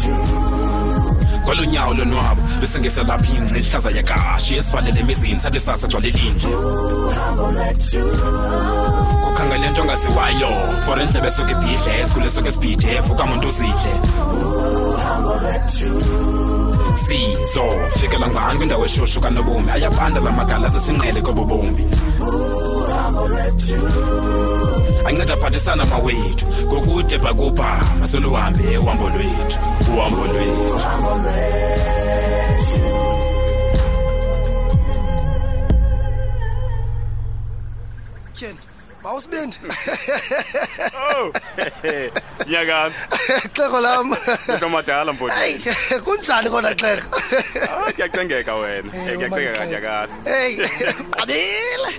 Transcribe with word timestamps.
You. 0.00 0.51
kwalonyawo 1.44 1.94
lonwabo 1.94 2.42
bese 2.60 2.78
ngesalapha 2.80 3.30
ingci 3.36 3.54
ihlaza 3.58 3.90
yakashi 3.90 4.54
esivalele 4.56 5.00
emizini 5.00 5.40
sathi 5.40 5.60
sasa 5.60 5.86
gcwalelinje 5.88 6.50
ukhangele 9.30 9.66
nto 9.70 9.82
ongaziwayo 9.82 10.52
for 10.86 11.00
endlebe 11.00 11.28
esuke 11.28 11.52
ibhidle 11.52 12.00
esikhule 12.00 12.26
esuke 12.26 12.48
esibhidef 12.48 13.10
ukamuntu 13.10 13.48
uzidle 13.48 13.92
sizo 17.04 17.64
fikela 17.98 18.26
ngani 18.30 18.56
kwindawo 18.58 18.84
eshushu 18.84 19.20
kanobomi 19.20 19.70
ayabanda 19.70 20.20
la 20.20 20.30
magala 20.32 20.68
zesinqele 20.68 21.20
kobobomi 21.22 21.84
anceda 25.06 25.34
aphathisana 25.34 25.84
mawethu 25.86 26.46
ngokude 26.66 27.18
bhakubha 27.18 27.80
masoluhambe 28.00 28.78
uhambo 28.78 29.08
lwethu 29.08 29.58
uhambo 29.96 30.24
lwethu 30.26 30.51
awusibindi 39.04 39.56
oh 40.96 41.30
nyakazi 42.50 42.94
xeko 43.56 43.80
lam 43.80 44.10
ntomadala 44.56 45.12
mbodi 45.12 45.34
hey 45.34 45.54
kunjani 46.04 46.48
kona 46.50 46.70
xeko 46.74 47.20
ah 47.68 47.92
kuyacengeka 47.92 48.52
wena 48.60 48.88
kuyacengeka 48.88 49.66
nyakazi 49.70 50.16
hey 50.24 50.50
qabile 51.12 51.92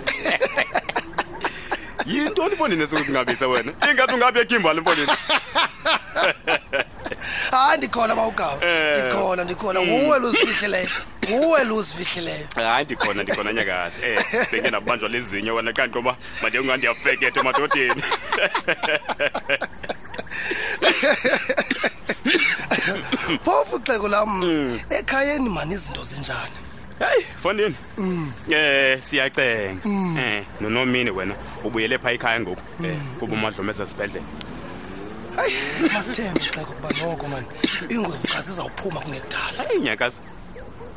yintoni 2.05 2.55
mfondini 2.55 2.83
esukuzinqabisa 2.83 3.45
wena 3.47 3.71
ingathi 3.89 4.13
ungabe 4.13 4.39
ekimbali 4.41 4.79
mfondini 4.81 5.11
cha 7.53 7.77
ndikhona 7.77 8.15
mawugaba 8.15 8.55
ugawu 8.57 8.71
eh. 8.71 9.03
ndikhona 9.03 9.43
ndikhona 9.43 9.79
mm. 9.81 9.87
nguwe 9.89 10.19
luzifihlileyo 10.19 10.87
nguwe 11.29 11.63
luzifihlileyo 11.63 12.47
hayi 12.55 12.85
ndikhona 12.85 13.23
ndikhona 13.23 13.53
nyakazi 13.53 13.95
um 13.99 14.05
eh, 14.05 14.25
beke 14.51 14.67
ndabanjwa 14.69 15.09
lezinyo 15.09 15.55
wena 15.55 15.73
qanti 15.73 15.91
ngoba 15.97 16.15
mandingandiyafeketha 16.41 17.39
emadodeni 17.39 18.01
phofu 23.45 23.79
xeko 23.87 24.07
lam 24.07 24.29
mm. 24.29 24.79
ekhayeni 24.89 25.49
mani 25.49 25.73
izinto 25.73 26.03
zinjani 26.03 26.55
heyi 26.99 27.25
fondini 27.43 27.75
um 27.97 28.05
mm. 28.07 28.33
eh, 28.53 29.01
siyacenga 29.01 29.79
um 29.85 30.43
nonomini 30.61 31.09
wena 31.11 31.35
ubuyele 31.63 31.97
phaa 31.97 32.11
ikhaya 32.11 32.39
ngoku 32.39 32.61
um 32.81 33.15
kuba 33.19 33.33
umadlomeza 33.33 33.87
sibhedlele 33.87 34.25
masithembe 35.93 36.39
xeko 36.45 36.63
kuba 36.65 36.89
noko 37.01 37.27
mani 37.27 37.45
ingwevu 37.89 38.27
kazi 38.33 38.49
izawuphuma 38.51 38.99
kungekudala 39.01 39.61
eyi 39.71 39.79
nyakazi 39.81 40.19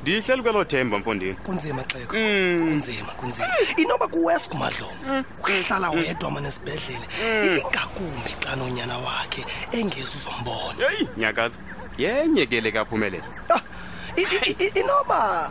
ndiyihleli 0.03 0.43
kwelo 0.43 0.65
themba 0.65 0.99
mfondini 0.99 1.35
kunzima 1.45 1.83
xeko 1.93 2.15
mm. 2.17 2.69
kunzima 2.69 3.11
kunzima 3.19 3.49
inoba 3.77 4.07
kuwesk 4.09 4.55
madlomo 4.55 5.25
ukuhlala 5.39 5.91
wedwa 5.91 6.31
manesibhedlele 6.31 7.07
mm. 7.09 7.49
mm. 7.49 7.59
ingakumbi 7.65 8.31
xa 8.45 8.53
nonyana 8.59 8.97
wakhe 9.07 9.43
engezuzombona 9.73 10.79
eyi 10.91 11.03
nyakazi 11.17 11.59
yenye 11.99 12.47
kele 12.47 12.71
kaphumelela 12.73 13.29
ah, 13.55 13.61
inoba 14.81 15.51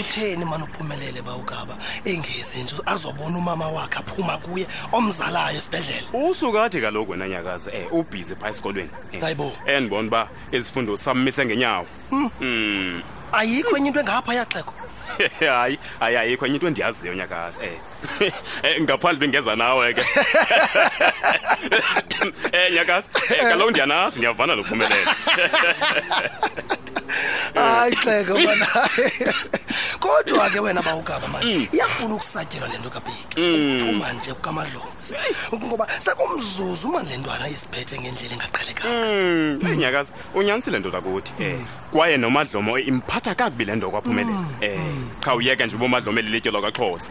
utheni 0.00 0.44
manuphumelele 0.44 1.22
bawugaba 1.22 1.76
engezi 2.04 2.58
nje 2.62 2.74
azobona 2.86 3.38
umama 3.38 3.68
wakhe 3.68 3.98
aphuma 4.00 4.38
kuye 4.38 4.66
omzalayo 4.92 5.58
esibhedlele 5.58 6.06
usukathi 6.30 6.80
kaloku 6.80 7.10
wena 7.12 7.28
nyakazi 7.28 7.68
um 7.70 7.76
eh, 7.76 7.92
ubhizi 7.92 8.36
phaa 8.36 8.48
esikolweni 8.48 8.90
eh, 9.12 9.22
ayibo 9.24 9.56
endibona 9.66 10.00
uba 10.08 10.28
izifundo 10.52 10.96
sammise 10.96 11.44
ngenyawo 11.46 11.86
um 12.10 13.02
ayikho 13.32 13.76
enye 13.76 13.88
into 13.88 14.00
engapha 14.00 14.34
yaxekho 14.34 14.74
hayi 15.58 15.78
hayi 16.00 16.16
ayikho 16.16 16.46
enye 16.46 16.54
into 16.56 16.66
endiyaziyo 16.66 17.14
nyakazi 17.14 17.60
eh. 17.64 18.32
um 18.78 18.84
ngaphandle 18.84 19.18
bengeza 19.20 19.56
nawe 19.56 19.94
ke 19.94 20.04
um 22.22 22.32
nyakazi 22.74 23.10
kaloku 23.42 23.70
ndiyanazi 23.70 24.16
ndiyavana 24.18 24.56
nophumelele 24.56 25.04
hayi 27.60 27.96
xeke 27.96 28.32
ubana 28.32 28.66
mm. 28.74 29.32
kodwa 30.02 30.50
ke 30.50 30.60
wena 30.60 30.82
bawugaba 30.82 31.28
mani 31.28 31.54
mm. 31.58 31.66
iyafuna 31.72 32.14
ukusatyelwa 32.14 32.68
le 32.68 32.78
nto 32.78 32.90
kabhiki 32.90 33.40
mm. 33.40 33.76
uphuma 33.76 34.12
nje 34.12 34.32
kukamadlozi 34.32 35.14
ngoba 35.64 35.86
sekumzuzu 35.98 36.88
umani 36.88 37.08
le 37.08 37.16
ntwana 37.16 37.48
isiphethe 37.48 37.98
ngendlela 38.00 38.34
engaqhelekanga 38.34 39.66
eyi 39.68 39.76
nyakazi 39.76 40.12
unyanisile 40.34 40.78
ndoda 40.78 41.00
kuthi 41.00 41.32
eh, 41.40 41.58
kwaye 41.92 42.16
nomadlomo 42.16 42.78
imphatha 42.78 43.34
kakubi 43.34 43.64
le 43.64 43.76
nto 43.76 43.90
kwaphumelela 43.90 44.38
um 44.38 45.10
qha 45.20 45.30
eh, 45.32 45.38
uyeke 45.38 45.66
nje 45.66 45.76
ubomadlomo 45.76 46.18
elilityelwa 46.18 46.60
kwaxhosa 46.60 47.10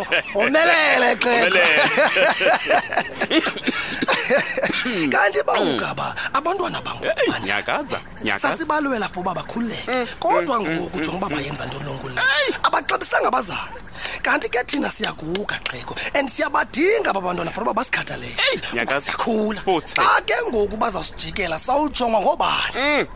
oh, 0.00 0.40
oh, 0.40 0.40
omelele 0.44 1.16
xeko 1.16 1.58
kanti 5.12 5.42
bawungaba 5.46 6.02
hmm. 6.04 6.36
abantwana 6.36 6.80
bangokunyakaza 6.82 8.00
sasibalwela 8.36 9.08
for 9.08 9.20
uba 9.20 9.34
bakhululeke 9.34 9.92
hmm. 9.92 10.04
hmm, 10.06 10.18
kodwa 10.20 10.60
ngoku 10.60 10.98
jonga 11.00 11.16
uba 11.16 11.28
bayenza 11.28 11.66
ntoni 11.66 11.84
lonke 11.84 12.08
le 12.08 12.20
abaxabisanga 12.62 13.28
abazayo 13.28 13.78
kanti 14.22 14.48
ke 14.48 14.64
thina 14.66 14.90
siyaguga 14.90 15.58
xheko 15.70 15.94
and 16.14 16.28
siyabadinga 16.28 17.10
aba 17.10 17.20
bantwana 17.20 17.50
for 17.50 17.62
uba 17.62 17.74
basikhathaleke 17.74 18.40
siyakhula 18.72 19.60
xa 19.60 20.22
ke 20.26 20.34
ngoku 20.50 20.76
bazawusijikela 20.76 21.58
sawujongwa 21.58 22.20
ngobani 22.20 23.06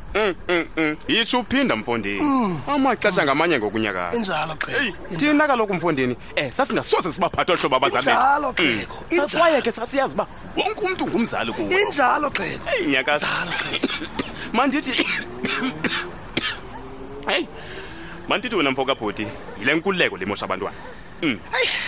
yitsho 1.09 1.41
uphinda 1.41 1.77
mfondini 1.77 2.59
amaxesha 2.69 3.25
ngamanye 3.25 3.59
ngokunyakaza 3.59 4.17
injalo 4.19 4.55
thina 5.17 5.47
kaloku 5.47 5.75
mfondini 5.75 6.17
um 6.43 6.51
sasingasoze 6.51 7.13
sibaphatha 7.13 7.53
ohlobo 7.53 7.77
abazalelo 7.77 8.55
kwaye 9.39 9.63
ke 9.63 9.73
sasiyazi 9.73 10.15
uba 10.15 10.27
wonke 10.57 10.81
umntu 10.87 11.07
ngumzali 11.07 11.53
kuwo 11.53 11.69
injalo 11.81 12.29
xeboeyinyakazalo 12.37 13.53
xebo 13.65 14.25
mandithi 14.57 14.93
eyi 17.35 17.45
mandithi 18.29 18.55
wena 18.57 18.71
mfokabhoti 18.71 19.27
yile 19.59 19.75
nkululeko 19.75 20.17
limosha 20.17 20.45
abantwana 20.47 20.77
hmm. 21.21 21.39
eyi 21.59 21.82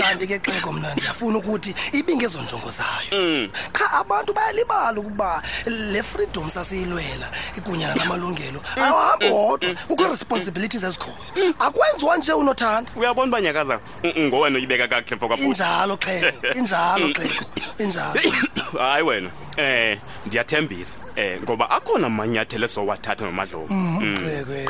kanti 0.00 0.26
ke 0.26 0.38
xeko 0.38 0.72
mna 0.72 0.94
ndiyafuna 0.94 1.38
ukuthi 1.38 1.74
ibingezo 1.92 2.40
njongo 2.42 2.70
zayo 2.70 3.12
mm. 3.22 3.48
qha 3.72 3.84
mm. 3.92 4.00
abantu 4.00 4.32
bayalibala 4.34 5.00
ukuba 5.00 5.42
le 5.66 6.02
freedom 6.02 6.50
sasiyilwela 6.50 7.28
kunye 7.64 7.86
nalamalungelo 7.86 8.60
mm. 8.76 8.82
awuhambi 8.82 9.26
mm. 9.28 9.32
wodwa 9.32 9.74
kukho 9.86 10.04
iresponsibilities 10.04 10.82
ezikhoyo 10.82 11.16
akwenziwa 11.58 12.16
nje 12.16 12.32
unothanda 12.32 12.90
uyabona 12.96 13.28
uba 13.28 13.40
nyakaza 13.40 13.80
ngowena 14.26 14.56
uyibeka 14.58 14.88
kakhe 14.88 15.14
mfokwaphu 15.14 15.42
injalo 15.44 15.96
xheko 15.96 16.46
injalo 16.58 17.08
xheko 17.08 17.30
injalo 17.78 18.20
hayi 18.80 19.02
wena 19.04 19.30
eh 19.58 19.98
ndiyathembisa 20.26 20.98
eh 21.16 21.40
ngoba 21.42 21.64
akhona 21.70 22.06
amanyathelo 22.06 22.66
esowathatha 22.66 23.24
nomadlomo 23.26 23.66
qha 23.66 23.74
mm, 23.74 24.16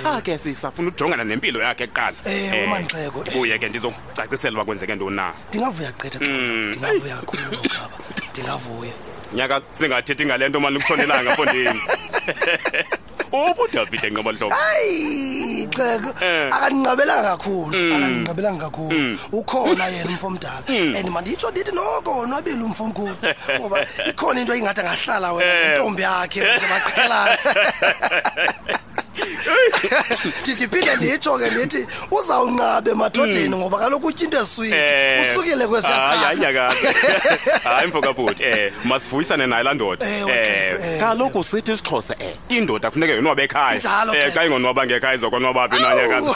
mm. 0.05 0.23
ke 0.25 0.39
sisafuna 0.39 0.89
ujongana 0.89 1.25
nempilo 1.25 1.61
yakhe 1.63 1.87
kuqala 1.87 2.17
eh, 2.25 2.53
eh, 2.53 3.11
kuye 3.33 3.59
ke 3.59 3.69
ndizokucacisela 3.69 4.57
uba 4.57 4.65
kwenzeke 4.65 4.95
ntoni 4.95 5.17
na 5.17 5.33
ndingavuya 5.49 5.93
qetha 5.93 6.19
mm. 6.25 6.69
ndingavuya 6.69 7.17
kakhulu 7.17 7.57
ndingavuya 8.33 8.93
nyaka 9.35 9.61
singathethi 9.73 10.27
ngale 10.27 10.49
nto 10.49 10.61
mani 10.61 10.75
likutshonelanga 10.77 11.37
fondini 11.37 11.81
udavide 13.81 14.11
ngamahloko 14.13 14.55
hayi 14.55 15.69
xhego 15.79 16.11
eh. 16.23 16.51
akanqabelanga 16.51 17.23
kakhulu 17.39 17.73
mm. 17.79 17.93
akanqabelanga 17.93 18.65
kakhulu 18.67 18.95
mm. 18.99 19.15
ukhona 19.39 19.87
yena 19.95 20.11
umfo 20.11 20.27
omdala 20.27 20.63
mm. 20.69 20.91
and 20.99 21.09
manditsho 21.15 21.49
ndithi 21.53 21.73
noko 21.79 22.11
onwabile 22.23 22.63
umfo 22.69 22.83
omkhulu 22.89 23.15
ngoba 23.61 23.77
ikhona 24.11 24.41
into 24.41 24.55
ingathi 24.59 24.81
angahlala 24.83 25.29
wena 25.35 25.55
intombi 25.69 26.03
eh. 26.03 26.09
yakhe 26.11 26.41
baqhelana 26.71 27.35
ndiphinde 30.55 30.97
ndiyijonge 30.97 31.47
ndithi 31.51 31.87
uzawunqaba 32.11 32.91
emadodeni 32.91 33.47
hmm. 33.47 33.57
ngoba 33.59 33.77
kaloku 33.79 34.07
utya 34.07 34.25
into 34.25 34.37
eswit 34.43 34.73
eh. 34.73 35.23
usukile 35.23 35.67
kwesiyayinyakaa 35.67 36.71
hayi 37.65 37.89
mfokabhuti 37.89 38.43
um 38.45 38.71
masivuyisane 38.89 39.47
naye 39.47 39.63
laa 39.63 39.75
ndoda 39.75 40.07
um 40.25 41.01
kaloku 41.01 41.45
sithi 41.45 41.73
isixhosa 41.73 42.15
um 42.21 42.57
indoda 42.57 42.91
funeke 42.91 43.13
yonwaba 43.15 43.43
ekhayau 43.43 44.13
xa 44.35 44.45
ingonwaba 44.45 44.87
ngekhaya 44.87 45.15
izokonwaba 45.15 45.69
phi 45.69 45.83
nanyakazi 45.83 46.31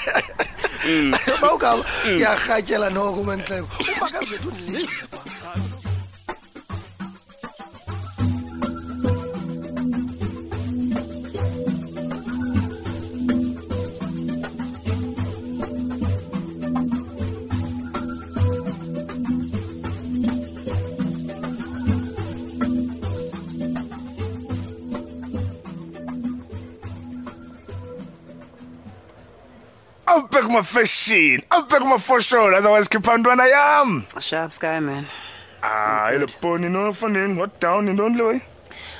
hmm. 0.84 1.14
bawugaba 1.40 1.84
ndiyarhatyela 2.12 2.86
hmm. 2.86 2.94
noko 2.94 3.20
umanxeko 3.20 3.68
umakazethu 4.00 4.50
ndilia 4.50 4.90
I'll 30.16 30.28
i 30.32 30.40
my 30.46 30.60
awubheka 30.60 31.42
my 31.50 31.58
awubheka 31.58 31.84
umafosholo 31.84 32.56
otherwise 32.58 32.86
keep 32.88 33.08
on 33.08 33.26
I 33.26 33.80
am. 33.82 34.06
A 34.14 34.20
sharp 34.20 34.52
sky 34.52 34.78
man 34.78 35.06
hayi 35.60 36.16
ah, 36.16 36.18
lo 36.18 36.26
bhoni 36.26 36.68
nofaneni 36.70 37.36
what 37.36 37.58
down 37.58 37.86
intoni 37.88 38.00
ah, 38.00 38.08
not 38.08 38.26
way 38.26 38.40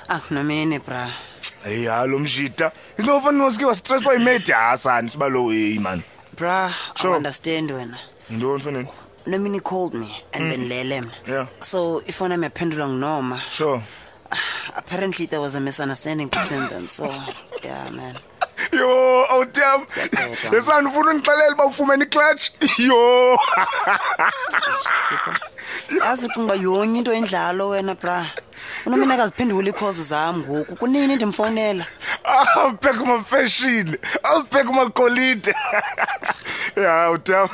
akunomene 0.09 0.85
bra 0.85 1.13
eyi 1.67 1.85
halo 1.85 2.19
mshita 2.19 2.73
isinofaneni 2.99 3.45
wasike 3.45 3.65
wastresswa 3.65 4.15
yimedi 4.15 4.53
oh, 4.53 4.57
hasani 4.57 5.09
siba 5.11 5.29
lo 5.29 5.45
way 5.45 5.79
man 5.79 6.03
bra 6.37 6.73
sure. 6.97 7.17
understand 7.17 7.71
wena 7.71 7.99
yintoni 8.31 8.61
faneni 8.63 9.39
mini 9.43 9.61
called 9.61 9.95
me 9.95 10.09
and 10.33 10.51
then 10.53 10.63
mm. 10.65 10.69
lele 10.69 11.01
mna 11.01 11.11
yeah. 11.29 11.47
so 11.61 12.03
ifoni 12.07 12.33
yami 12.35 12.51
pendulum 12.51 12.99
norm. 13.01 13.35
sure 13.51 13.83
apparently 14.77 15.27
there 15.27 15.41
was 15.41 15.55
a 15.55 15.61
misunderstanding 15.61 16.29
between 16.29 16.69
them 16.69 16.89
so 16.89 17.05
yeah 17.65 17.91
man 17.91 18.17
yho 18.77 18.91
oh, 19.23 19.27
awutem 19.33 19.81
yesandifuna 20.53 21.11
undixelela 21.11 21.53
uba 21.55 21.65
ufumene 21.65 22.05
iklatshi 22.05 22.51
yho 22.87 23.39
yazi 26.01 26.27
ucinga 26.27 26.47
uba 26.55 26.63
yonye 26.65 26.99
into 26.99 27.13
endlalo 27.19 27.69
wena 27.69 27.95
bra 27.95 28.27
unomeneka 28.87 29.27
ziphendule 29.27 29.71
iikhozi 29.71 30.03
zam 30.03 30.37
ngoku 30.39 30.77
kunini 30.77 31.17
ndimfowunela 31.17 31.85
awubheka 32.25 32.99
ah, 33.01 33.07
umafeshini 33.07 33.97
awubheka 34.23 34.69
ah, 34.69 34.73
umagolide 34.73 35.55
ya 36.77 37.11
utam 37.11 37.49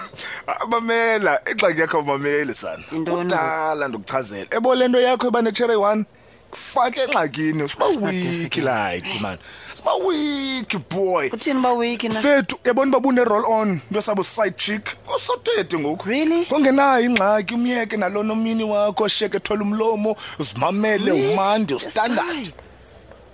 oh, 0.49 0.67
bamela 0.67 1.33
ah, 1.47 1.51
ingxaki 1.51 1.81
yakho 1.81 2.03
bameli 2.03 2.55
sana 2.55 2.85
intoni 2.93 3.31
kudala 3.31 4.47
ebo 4.51 4.75
le 4.75 4.89
nto 4.89 5.01
yakho 5.01 5.27
ebanetshere 5.29 5.77
one 5.91 6.05
kufake 6.51 7.01
engxakini 7.01 7.69
siba 7.69 7.87
wek 7.87 8.57
lit 8.57 9.21
man 9.21 9.39
siba 9.75 9.95
wek 9.95 10.77
boy 10.91 11.29
uthini 11.33 11.59
uba 11.59 11.73
wek 11.73 12.13
fethu 12.13 12.57
yabona 12.65 12.89
uba 12.91 13.01
bune-roll 13.01 13.45
on 13.49 13.69
into 13.91 14.03
sabo 14.03 14.23
side 14.25 14.57
chick 14.59 14.97
usotete 15.17 15.79
ngoku 15.79 16.09
really 16.09 16.47
ongenayo 16.51 17.01
ingxaki 17.05 17.55
umyeke 17.55 17.97
nalo 17.97 18.23
nomini 18.23 18.65
wakho 18.65 19.09
sheke 19.09 19.39
thole 19.43 19.63
umlomo 19.63 20.17
uzimamele 20.39 21.13
umandi 21.13 21.75
ustandard 21.75 22.53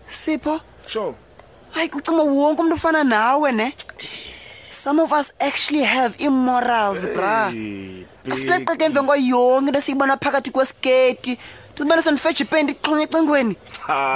sipho 0.08 0.60
sure 0.88 1.14
hayi 1.70 1.88
kucima 1.88 2.22
wonke 2.22 2.62
umntu 2.62 2.74
ufana 2.76 3.04
nawe 3.04 3.52
ne 3.52 3.74
some 4.70 5.00
of 5.02 5.12
us 5.12 5.32
actually 5.40 5.84
have 5.84 6.14
immorals 6.18 7.04
hey, 7.04 7.14
bra 7.14 7.52
asileqeke 8.34 8.84
emve 8.84 9.02
ngo 9.02 9.16
yonke 9.16 9.66
into 9.68 9.78
esiyibona 9.78 10.16
phakathi 10.16 10.50
kwesiketi 10.50 11.38
ndizibane 11.76 12.02
sendifetshe 12.02 12.42
ipeyi 12.44 12.62
ndixhonye 12.64 13.04
ecengweni 13.08 13.56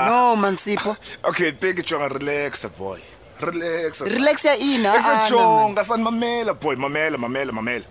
no 0.06 0.36
mansipho 0.36 0.96
okay 1.28 1.52
peki 1.52 1.82
jonga 1.82 2.08
relaxa 2.08 2.68
boy 2.68 2.98
relaxa 3.40 4.04
relax 4.04 4.44
ya 4.44 4.56
inaajonga 4.56 5.84
sandimamela 5.84 6.54
boy 6.54 6.76
mamela 6.76 7.18
mamela 7.18 7.52
mamela 7.52 7.84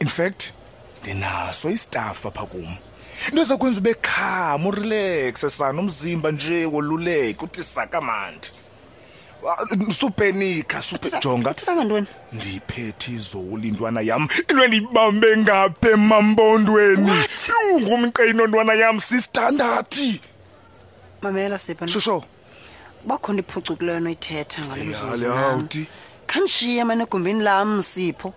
in 0.00 0.08
fact 0.08 0.50
ndinaso 1.02 1.70
istaff 1.70 2.26
apha 2.26 2.42
kum 2.50 2.70
into 3.28 3.40
ezakwenza 3.40 3.78
ube 3.80 3.94
khama 3.94 4.68
urelaxa 4.68 5.50
sana 5.50 5.80
umzimba 5.80 6.30
nje 6.32 6.64
woluleke 6.64 7.44
uthi 7.44 7.64
sakamandi 7.64 8.48
supenika 9.94 10.82
sujonga 10.82 11.54
ndiphethe 12.32 13.12
izoli 13.14 13.68
intwana 13.68 14.00
yam 14.00 14.22
into 14.38 14.56
endiyibambe 14.64 15.28
ngaphe 15.42 15.92
mambondweni 15.96 17.12
ungumqeni 17.74 18.42
ontwana 18.44 18.74
yam 18.74 18.98
sistandathi 19.00 20.20
mamela 21.22 21.56
sipashusho 21.58 22.22
bakhona 23.06 23.40
iphucukileyo 23.42 23.98
noyithetha 24.02 24.58
ngalomzuzuti 24.66 25.82
khandishiye 26.28 26.84
mane 26.84 27.02
egumbini 27.06 27.40
lam 27.42 27.80
sipho 27.82 28.34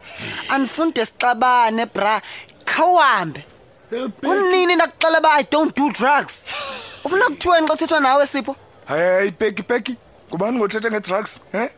andifuni 0.54 0.94
de 0.94 1.06
sixabane 1.06 1.86
bra 1.94 2.22
khawuhambe 2.66 3.42
kunini 4.22 4.76
ndakuxela 4.78 5.20
uba 5.20 5.32
i 5.34 5.44
don't 5.52 5.76
do 5.76 5.90
drugs 5.92 6.46
ufuna 7.04 7.26
kuthiweni 7.28 7.68
xa 7.68 7.74
kuthethwa 7.74 8.00
nawe 8.00 8.24
sipho 8.28 8.56
hayi 8.88 9.28
ibheki 9.28 9.62
ibheki 9.66 9.96
kubani 10.32 10.58
ngothethe 10.58 10.92
ngedrugs 10.92 11.40
he 11.52 11.70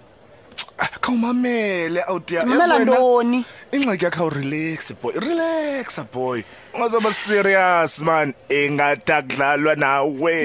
ah, 0.77 0.87
khawumamele 1.01 2.01
awudiyamamela 2.07 2.75
ntoni 2.79 3.39
ingxaki 3.71 4.05
yakho 4.05 4.21
awurelax 4.23 4.81
boy 5.01 5.13
relaxa 5.25 6.01
ah, 6.01 6.05
boy 6.13 6.43
ungazoba 6.73 7.11
serious 7.13 7.99
man 7.99 8.33
ingadakudlalwa 8.49 9.75
nawe 9.75 10.35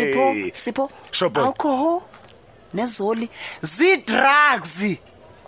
sipho 0.55 0.91
sipho 1.19 1.41
alcohol 1.45 2.01
nezoli 2.75 3.29
zii-drugs 3.63 4.75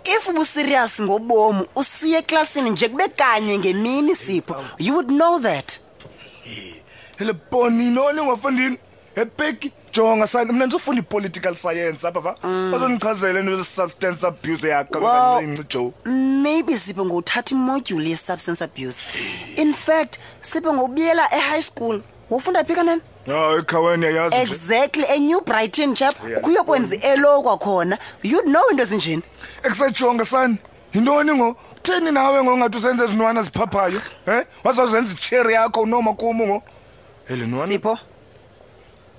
if 0.03 0.27
ubuserious 0.29 1.01
ngobomi 1.01 1.65
usiye 1.75 2.17
eklasini 2.17 2.69
nje 2.69 2.89
kube 2.89 3.07
kanye 3.09 3.57
ngemini 3.59 4.15
sipho 4.15 4.55
you 4.79 4.93
would 4.93 5.07
know 5.09 5.39
that 5.39 5.79
ele 7.19 7.33
boni 7.51 7.89
noni 7.89 8.21
ngofundini 8.21 8.77
ebeki 9.15 9.71
jonga 9.93 10.27
sani 10.27 10.51
mna 10.51 10.65
ndizofunda 10.65 10.99
i-political 10.99 11.55
science 11.55 12.07
apha 12.07 12.19
va 12.19 12.35
mm. 12.43 12.71
bazondichazela 12.71 13.39
into 13.39 13.57
ze-substance 13.57 14.23
abuse 14.27 14.67
yakha 14.67 14.99
kancinci 14.99 15.91
maybe 16.41 16.77
sipho 16.77 17.05
ngowuthatha 17.05 17.55
imodule 17.55 18.09
ye-substance 18.09 18.61
abuse 18.63 19.05
in 19.55 19.73
fact 19.73 20.19
sipho 20.41 20.73
ngowubuyela 20.73 21.33
e-high 21.33 21.61
school 21.63 22.01
wofunda 22.29 22.63
phi 22.65 22.73
kanene 22.73 23.01
ya 23.27 23.57
ekhaweni 23.59 24.05
yayazi 24.05 24.35
exactly 24.35 25.03
enew 25.15 25.41
brighton 25.41 25.93
chap 25.93 26.15
kuyokwenza 26.41 26.95
elo 26.95 27.41
kwakhona 27.41 27.97
youd 28.23 28.45
know 28.45 28.63
into 28.71 28.83
ezinjeni 28.83 29.23
ekusejonga 29.63 30.25
sani 30.25 30.57
yintoni 30.93 31.33
ngo 31.33 31.53
kutheni 31.53 32.11
nawe 32.11 32.43
ngongathi 32.43 32.77
usenze 32.77 33.03
ezinwana 33.03 33.41
ziphaphayo 33.43 34.01
um 34.27 34.33
eh? 34.33 34.45
wazozenza 34.63 35.11
itsheri 35.11 35.53
yakho 35.53 35.81
unomakumu 35.81 36.47
ngo 36.47 36.63
elenwana 37.29 37.67
sipho 37.67 37.97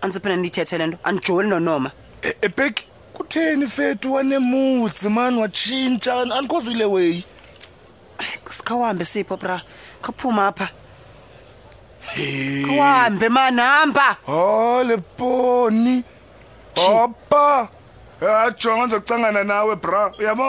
andiziphinda 0.05 0.37
ndiyithethe 0.37 0.79
le 0.79 0.87
nto 0.87 0.99
andijoli 1.09 1.49
nonoma 1.53 1.91
ebeki 2.47 2.85
e, 2.85 2.87
kutheni 3.17 3.67
fethu 3.77 4.07
wanemudzi 4.15 5.07
mani 5.17 5.37
watshintsha 5.43 6.13
andikhozwile 6.37 6.85
weyi 6.95 7.21
sikhawuhambe 8.57 9.05
sipho 9.13 9.37
bra 9.43 9.57
khaphuma 10.03 10.43
apha 10.51 10.67
khawuhambe 12.67 13.27
manhamba 13.37 14.07
hole 14.31 14.97
poni 15.19 15.97
opa 16.93 17.69
ajonga 18.45 18.85
ndizokucangana 18.87 19.45
nawe 19.45 19.75
bra 19.85 20.03
uyabo 20.19 20.49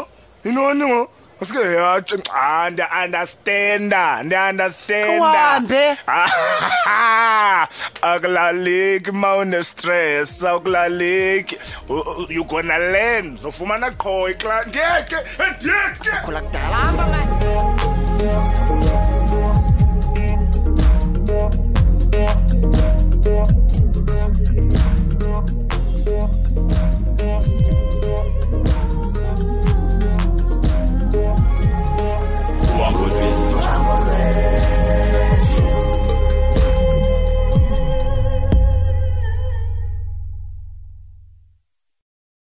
inoni 0.50 0.83
ngo 0.88 1.01
asike 1.41 1.60
yatsho 1.79 2.15
ndiandastenda 2.72 4.01
ndiandastendahambe 4.24 5.83
akulaleki 8.03 9.10
uma 9.10 9.36
unestress 9.38 10.43
akulaleki 10.43 11.55
you're 12.36 12.43
gonna 12.53 12.77
learn 12.93 13.38
zofumana 13.43 13.89
qho 14.03 14.15
ikla 14.33 14.63
ndiyeke 14.67 15.15
eh, 15.43 15.51
ndiyeke 15.60 16.12
kudala 16.25 16.60
hamba 16.75 17.05
mani 17.12 18.82